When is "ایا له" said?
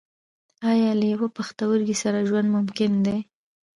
0.71-1.05